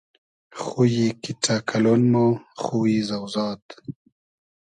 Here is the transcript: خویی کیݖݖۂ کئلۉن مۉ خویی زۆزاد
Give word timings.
خویی 0.61 1.07
کیݖݖۂ 1.21 1.55
کئلۉن 1.69 2.01
مۉ 2.13 2.27
خویی 2.63 2.99
زۆزاد 3.09 3.63